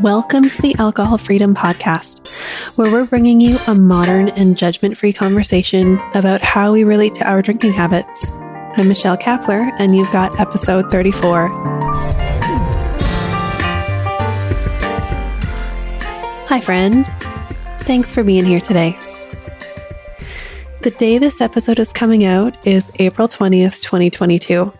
[0.00, 2.28] Welcome to the Alcohol Freedom Podcast,
[2.76, 7.24] where we're bringing you a modern and judgment free conversation about how we relate to
[7.26, 8.30] our drinking habits.
[8.76, 11.48] I'm Michelle Kapler, and you've got episode 34.
[16.48, 17.06] Hi, friend.
[17.80, 18.98] Thanks for being here today.
[20.82, 24.70] The day this episode is coming out is April 20th, 2022.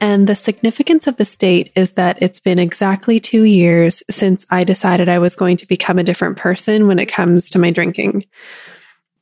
[0.00, 4.64] And the significance of this date is that it's been exactly two years since I
[4.64, 8.26] decided I was going to become a different person when it comes to my drinking.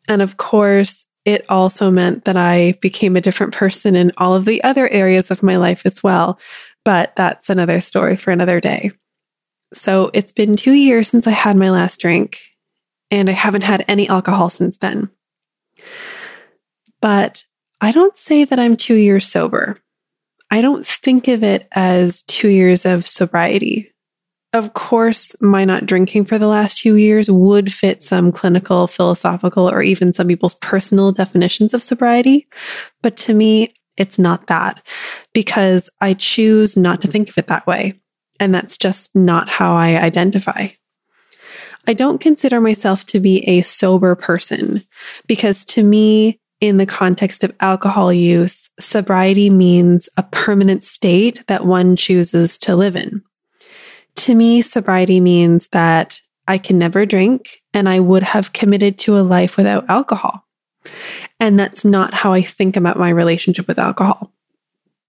[0.08, 4.44] And of course, it also meant that I became a different person in all of
[4.44, 6.38] the other areas of my life as well.
[6.84, 8.92] But that's another story for another day.
[9.72, 12.40] So it's been two years since I had my last drink,
[13.10, 15.10] and I haven't had any alcohol since then.
[17.00, 17.44] But
[17.80, 19.78] I don't say that I'm two years sober.
[20.50, 23.90] I don't think of it as two years of sobriety.
[24.52, 29.68] Of course, my not drinking for the last two years would fit some clinical, philosophical,
[29.68, 32.46] or even some people's personal definitions of sobriety.
[33.02, 34.80] But to me, it's not that
[35.32, 38.00] because I choose not to think of it that way.
[38.38, 40.68] And that's just not how I identify.
[41.86, 44.84] I don't consider myself to be a sober person
[45.26, 51.66] because to me, in the context of alcohol use, sobriety means a permanent state that
[51.66, 53.22] one chooses to live in.
[54.16, 59.18] To me, sobriety means that I can never drink and I would have committed to
[59.18, 60.44] a life without alcohol.
[61.40, 64.32] And that's not how I think about my relationship with alcohol.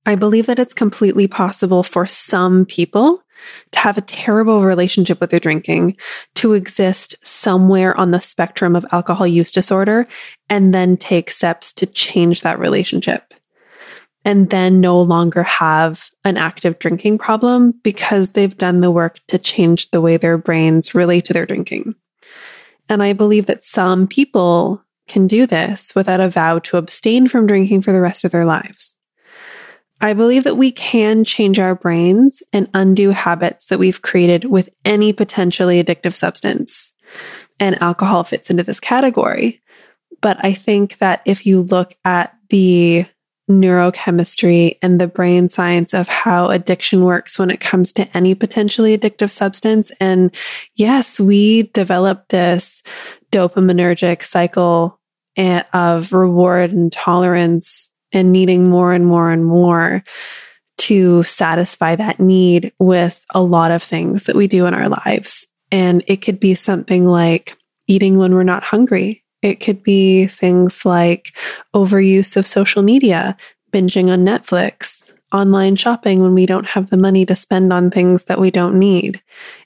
[0.06, 3.23] I believe that it's completely possible for some people
[3.72, 5.97] to have a terrible relationship with their drinking,
[6.36, 10.08] to exist somewhere on the spectrum of alcohol use disorder,
[10.50, 13.33] and then take steps to change that relationship.
[14.23, 19.38] And then no longer have an active drinking problem because they've done the work to
[19.38, 21.93] change the way their brains relate to their drinking.
[22.89, 27.45] And I believe that some people can do this without a vow to abstain from
[27.45, 28.95] drinking for the rest of their lives.
[30.02, 34.70] I believe that we can change our brains and undo habits that we've created with
[34.83, 36.94] any potentially addictive substance.
[37.60, 39.61] And alcohol fits into this category.
[40.22, 43.05] But I think that if you look at the
[43.50, 48.98] neurochemistry and the brain science of how addiction works when it comes to any potentially
[48.98, 50.32] addictive substance, and
[50.76, 52.82] yes, we develop this
[53.32, 55.00] dopaminergic cycle
[55.38, 60.03] eh, of reward and tolerance and needing more and more and more
[60.77, 65.48] to satisfy that need with a lot of things that we do in our lives.
[65.71, 69.23] And it could be something like eating when we're not hungry.
[69.42, 71.36] It could be things like
[71.73, 73.37] overuse of social media,
[73.71, 78.25] binging on Netflix, online shopping when we don't have the money to spend on things
[78.25, 79.21] that we don't need.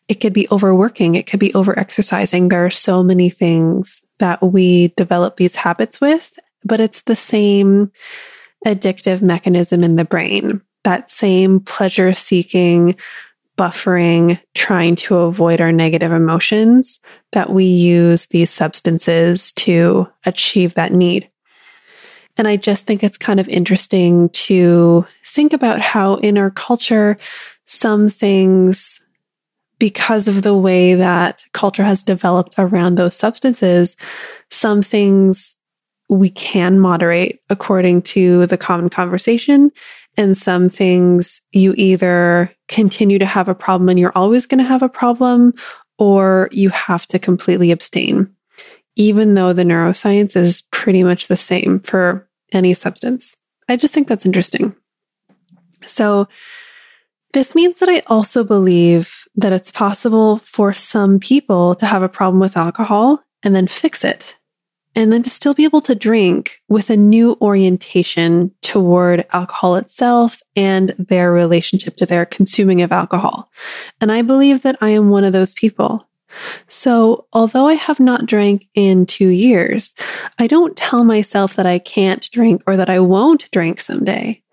[0.08, 1.16] It could be overworking.
[1.16, 2.50] It could be overexercising.
[2.50, 7.92] There are so many things that we develop these habits with, but it's the same
[8.66, 10.62] addictive mechanism in the brain.
[10.84, 12.96] That same pleasure seeking,
[13.58, 17.00] buffering, trying to avoid our negative emotions
[17.34, 21.30] that we use these substances to achieve that need.
[22.38, 27.18] And I just think it's kind of interesting to think about how in our culture,
[27.66, 29.02] some things,
[29.78, 33.98] because of the way that culture has developed around those substances,
[34.50, 35.58] some things
[36.10, 39.72] we can moderate according to the common conversation.
[40.18, 44.64] And some things you either continue to have a problem and you're always going to
[44.66, 45.54] have a problem,
[45.98, 48.34] or you have to completely abstain,
[48.96, 53.34] even though the neuroscience is pretty much the same for any substance.
[53.70, 54.76] I just think that's interesting.
[55.86, 56.28] So,
[57.32, 62.10] this means that I also believe that it's possible for some people to have a
[62.10, 64.36] problem with alcohol and then fix it
[65.00, 70.42] and then to still be able to drink with a new orientation toward alcohol itself
[70.58, 73.50] and their relationship to their consuming of alcohol.
[74.02, 76.06] And I believe that I am one of those people.
[76.68, 79.96] So, although I have not drank in two years,
[80.38, 84.44] I don't tell myself that I can't drink or that I won't drink someday.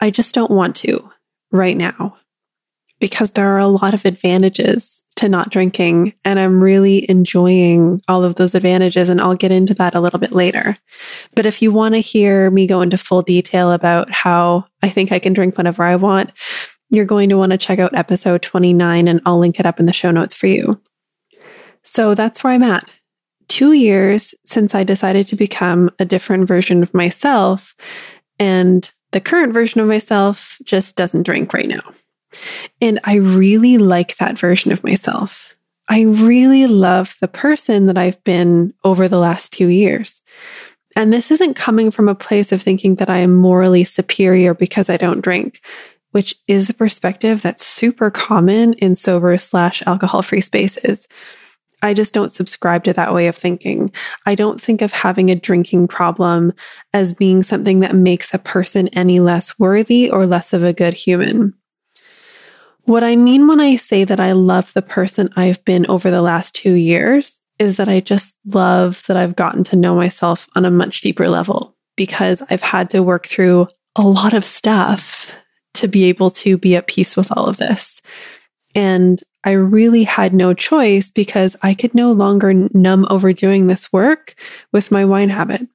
[0.00, 1.08] I just don't want to
[1.52, 2.16] right now
[3.02, 6.14] because there are a lot of advantages to not drinking.
[6.24, 9.08] And I'm really enjoying all of those advantages.
[9.08, 10.78] And I'll get into that a little bit later.
[11.34, 15.10] But if you want to hear me go into full detail about how I think
[15.10, 16.30] I can drink whenever I want,
[16.90, 19.86] you're going to want to check out episode 29 and I'll link it up in
[19.86, 20.80] the show notes for you.
[21.82, 22.88] So that's where I'm at.
[23.48, 27.74] Two years since I decided to become a different version of myself.
[28.38, 31.82] And the current version of myself just doesn't drink right now.
[32.80, 35.54] And I really like that version of myself.
[35.88, 40.22] I really love the person that I've been over the last two years.
[40.96, 44.88] And this isn't coming from a place of thinking that I am morally superior because
[44.88, 45.60] I don't drink,
[46.10, 51.08] which is the perspective that's super common in sober slash alcohol free spaces.
[51.82, 53.90] I just don't subscribe to that way of thinking.
[54.24, 56.52] I don't think of having a drinking problem
[56.92, 60.94] as being something that makes a person any less worthy or less of a good
[60.94, 61.54] human.
[62.84, 66.22] What I mean when I say that I love the person I've been over the
[66.22, 70.64] last two years is that I just love that I've gotten to know myself on
[70.64, 75.30] a much deeper level because I've had to work through a lot of stuff
[75.74, 78.02] to be able to be at peace with all of this.
[78.74, 83.92] And I really had no choice because I could no longer numb over doing this
[83.92, 84.34] work
[84.72, 85.66] with my wine habit.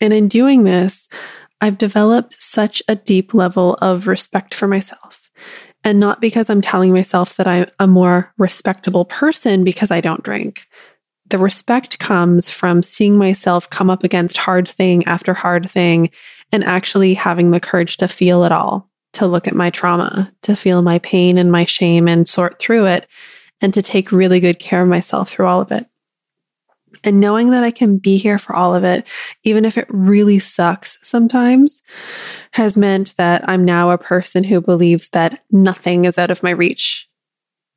[0.00, 1.08] And in doing this,
[1.60, 5.17] I've developed such a deep level of respect for myself.
[5.84, 10.22] And not because I'm telling myself that I'm a more respectable person because I don't
[10.22, 10.66] drink.
[11.30, 16.10] The respect comes from seeing myself come up against hard thing after hard thing
[16.52, 20.54] and actually having the courage to feel it all to look at my trauma, to
[20.54, 23.06] feel my pain and my shame and sort through it,
[23.60, 25.86] and to take really good care of myself through all of it.
[27.04, 29.04] And knowing that I can be here for all of it,
[29.44, 31.82] even if it really sucks sometimes,
[32.52, 36.50] has meant that I'm now a person who believes that nothing is out of my
[36.50, 37.08] reach.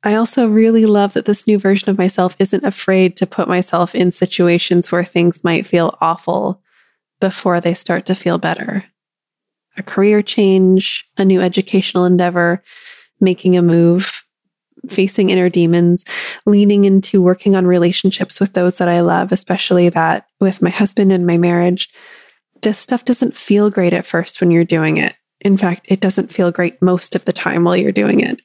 [0.02, 3.94] I also really love that this new version of myself isn't afraid to put myself
[3.94, 6.60] in situations where things might feel awful
[7.20, 8.84] before they start to feel better
[9.76, 12.62] a career change, a new educational endeavor,
[13.20, 14.22] making a move,
[14.88, 16.04] facing inner demons,
[16.46, 21.12] leaning into working on relationships with those that I love, especially that with my husband
[21.12, 21.88] and my marriage.
[22.62, 25.16] This stuff doesn't feel great at first when you're doing it.
[25.40, 28.40] In fact, it doesn't feel great most of the time while you're doing it.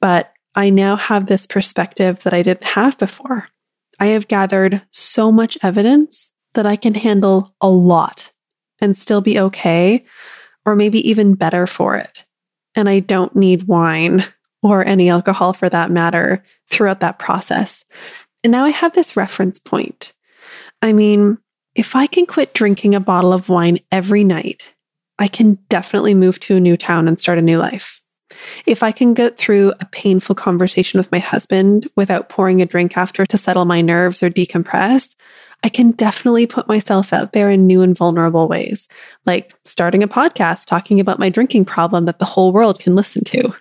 [0.00, 3.48] But I now have this perspective that I didn't have before.
[3.98, 8.32] I have gathered so much evidence that I can handle a lot
[8.80, 10.04] and still be okay
[10.64, 12.24] or maybe even better for it.
[12.74, 14.24] And I don't need wine
[14.72, 17.84] or any alcohol for that matter throughout that process.
[18.44, 20.12] And now I have this reference point.
[20.82, 21.38] I mean,
[21.74, 24.74] if I can quit drinking a bottle of wine every night,
[25.18, 28.00] I can definitely move to a new town and start a new life.
[28.66, 32.96] If I can go through a painful conversation with my husband without pouring a drink
[32.96, 35.14] after to settle my nerves or decompress,
[35.62, 38.88] I can definitely put myself out there in new and vulnerable ways,
[39.24, 43.24] like starting a podcast talking about my drinking problem that the whole world can listen
[43.24, 43.54] to.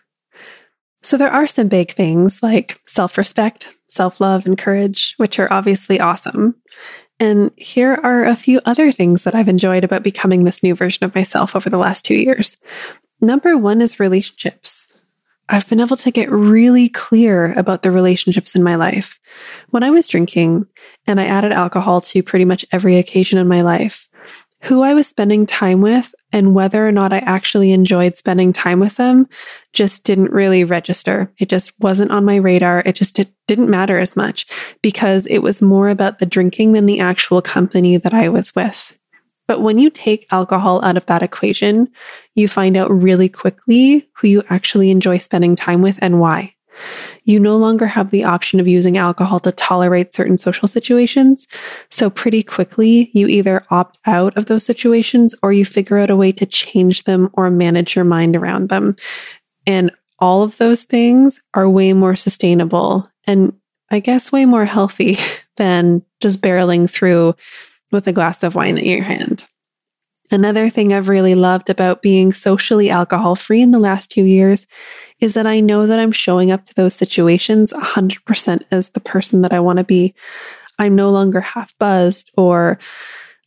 [1.06, 5.54] So there are some big things like self respect, self love, and courage, which are
[5.54, 6.56] obviously awesome.
[7.20, 11.04] And here are a few other things that I've enjoyed about becoming this new version
[11.04, 12.58] of myself over the last two years.
[13.22, 14.88] Number one is relationships.
[15.48, 19.20] I've been able to get really clear about the relationships in my life.
[19.70, 20.66] When I was drinking
[21.06, 24.08] and I added alcohol to pretty much every occasion in my life,
[24.64, 28.80] who I was spending time with and whether or not I actually enjoyed spending time
[28.80, 29.30] with them
[29.76, 31.32] just didn't really register.
[31.38, 32.82] It just wasn't on my radar.
[32.86, 34.48] It just it didn't matter as much
[34.82, 38.94] because it was more about the drinking than the actual company that I was with.
[39.48, 41.90] But when you take alcohol out of that equation,
[42.34, 46.56] you find out really quickly who you actually enjoy spending time with and why.
[47.24, 51.48] You no longer have the option of using alcohol to tolerate certain social situations.
[51.90, 56.16] So, pretty quickly, you either opt out of those situations or you figure out a
[56.16, 58.96] way to change them or manage your mind around them.
[59.68, 63.54] And all of those things are way more sustainable and
[63.92, 65.18] I guess way more healthy
[65.58, 67.36] than just barreling through
[67.92, 69.46] with a glass of wine in your hand.
[70.32, 74.66] Another thing I've really loved about being socially alcohol free in the last two years
[75.20, 79.44] is that I know that I'm showing up to those situations 100% as the person
[79.44, 80.16] that I want to be.
[80.80, 82.80] I'm no longer half buzzed or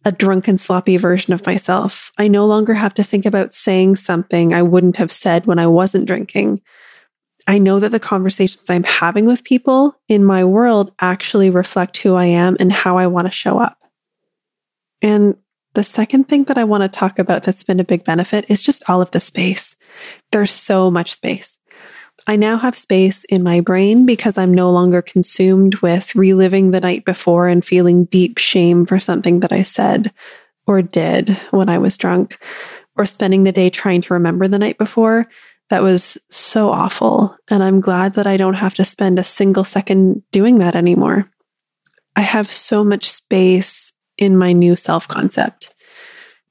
[0.05, 2.13] a drunken, sloppy version of myself.
[2.19, 5.67] I no longer have to think about saying something I wouldn't have said when I
[5.67, 6.63] wasn't drinking.
[7.47, 12.15] I know that the conversations I'm having with people in my world actually reflect who
[12.15, 13.79] I am and how I want to show up.
[15.03, 15.37] And
[15.75, 18.63] the second thing that I want to talk about that's been a big benefit is
[18.63, 19.77] just all of the space.
[20.33, 21.58] There's so much space.
[22.29, 26.81] I now have space in my brain because I'm no longer consumed with reliving the
[26.81, 30.13] night before and feeling deep shame for something that I said
[30.67, 32.39] or did when I was drunk,
[32.97, 35.27] or spending the day trying to remember the night before.
[35.71, 37.35] That was so awful.
[37.49, 41.31] And I'm glad that I don't have to spend a single second doing that anymore.
[42.15, 45.75] I have so much space in my new self concept.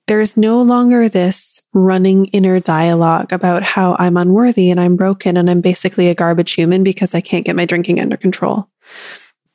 [0.07, 5.49] There's no longer this running inner dialogue about how I'm unworthy and I'm broken and
[5.49, 8.69] I'm basically a garbage human because I can't get my drinking under control.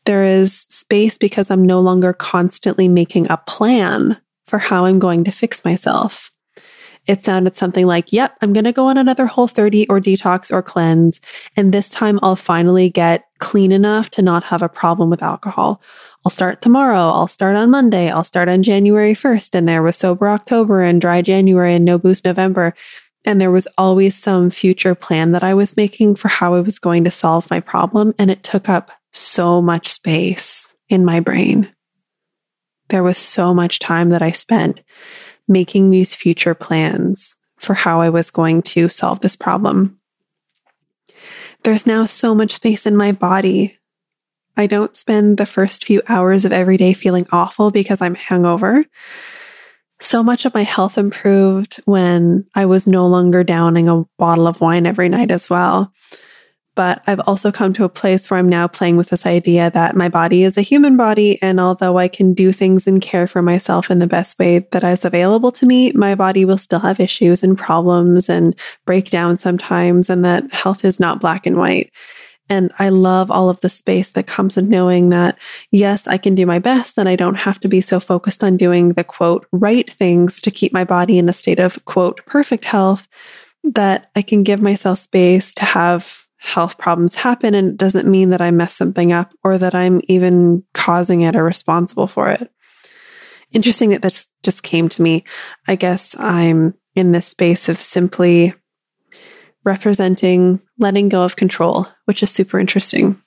[0.05, 5.25] There is space because I'm no longer constantly making a plan for how I'm going
[5.25, 6.32] to fix myself.
[7.07, 10.53] It sounded something like, yep, I'm going to go on another whole 30 or detox
[10.53, 11.21] or cleanse.
[11.57, 15.83] And this time I'll finally get clean enough to not have a problem with alcohol.
[16.25, 17.11] I'll start tomorrow.
[17.11, 18.09] I'll start on Monday.
[18.09, 19.57] I'll start on January 1st.
[19.57, 22.73] And there was sober October and dry January and no booze November.
[23.25, 26.79] And there was always some future plan that I was making for how I was
[26.79, 28.15] going to solve my problem.
[28.17, 31.69] And it took up so much space in my brain.
[32.91, 34.83] There was so much time that I spent
[35.49, 39.99] making these future plans for how I was going to solve this problem.
[41.63, 43.79] There's now so much space in my body.
[44.57, 48.85] I don't spend the first few hours of every day feeling awful because I'm hungover.
[50.01, 54.61] So much of my health improved when I was no longer downing a bottle of
[54.61, 55.93] wine every night as well.
[56.75, 59.95] But I've also come to a place where I'm now playing with this idea that
[59.95, 61.41] my body is a human body.
[61.43, 64.83] And although I can do things and care for myself in the best way that
[64.83, 70.09] is available to me, my body will still have issues and problems and breakdowns sometimes.
[70.09, 71.93] And that health is not black and white.
[72.49, 75.39] And I love all of the space that comes of knowing that,
[75.71, 78.57] yes, I can do my best and I don't have to be so focused on
[78.57, 82.65] doing the quote, right things to keep my body in a state of quote, perfect
[82.65, 83.09] health,
[83.65, 88.31] that I can give myself space to have health problems happen and it doesn't mean
[88.31, 92.51] that I mess something up or that I'm even causing it or responsible for it.
[93.53, 95.23] Interesting that this just came to me.
[95.69, 98.55] I guess I'm in this space of simply
[99.63, 103.21] representing letting go of control, which is super interesting.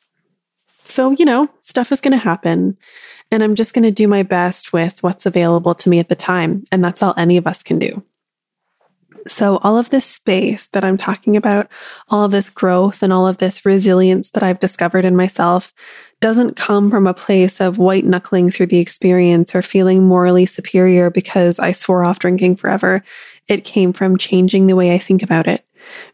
[0.83, 2.77] So, you know, stuff is going to happen
[3.31, 6.15] and I'm just going to do my best with what's available to me at the
[6.15, 6.65] time.
[6.69, 8.03] And that's all any of us can do.
[9.27, 11.67] So all of this space that I'm talking about,
[12.09, 15.73] all of this growth and all of this resilience that I've discovered in myself
[16.21, 21.09] doesn't come from a place of white knuckling through the experience or feeling morally superior
[21.09, 23.03] because I swore off drinking forever.
[23.47, 25.65] It came from changing the way I think about it,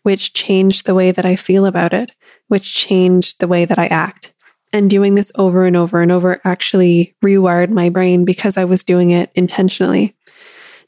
[0.03, 2.13] which changed the way that I feel about it,
[2.47, 4.31] which changed the way that I act.
[4.73, 8.85] And doing this over and over and over actually rewired my brain because I was
[8.85, 10.15] doing it intentionally.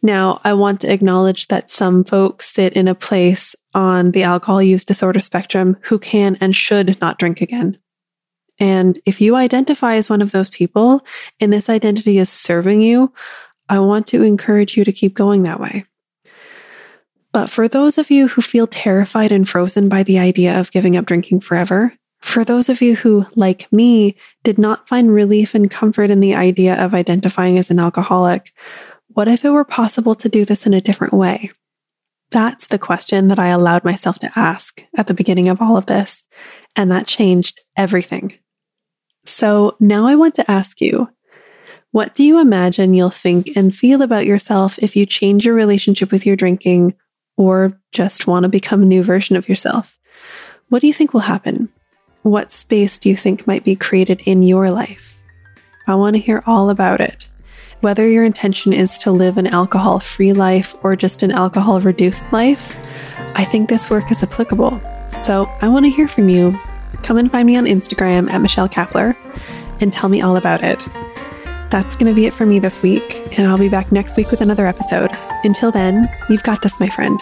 [0.05, 4.61] Now, I want to acknowledge that some folks sit in a place on the alcohol
[4.61, 7.77] use disorder spectrum who can and should not drink again.
[8.59, 11.05] And if you identify as one of those people
[11.39, 13.13] and this identity is serving you,
[13.69, 15.85] I want to encourage you to keep going that way.
[17.31, 20.97] But for those of you who feel terrified and frozen by the idea of giving
[20.97, 25.71] up drinking forever, for those of you who, like me, did not find relief and
[25.71, 28.53] comfort in the idea of identifying as an alcoholic,
[29.13, 31.51] what if it were possible to do this in a different way?
[32.31, 35.85] That's the question that I allowed myself to ask at the beginning of all of
[35.85, 36.27] this.
[36.75, 38.33] And that changed everything.
[39.25, 41.09] So now I want to ask you,
[41.91, 46.11] what do you imagine you'll think and feel about yourself if you change your relationship
[46.11, 46.95] with your drinking
[47.37, 49.95] or just want to become a new version of yourself?
[50.69, 51.69] What do you think will happen?
[52.23, 55.15] What space do you think might be created in your life?
[55.87, 57.27] I want to hear all about it.
[57.83, 62.23] Whether your intention is to live an alcohol free life or just an alcohol reduced
[62.31, 62.77] life,
[63.35, 64.79] I think this work is applicable.
[65.17, 66.57] So I want to hear from you.
[67.03, 69.17] Come and find me on Instagram at Michelle Kapler
[69.81, 70.79] and tell me all about it.
[71.71, 74.31] That's going to be it for me this week, and I'll be back next week
[74.31, 75.11] with another episode.
[75.43, 77.19] Until then, you've got this, my friend.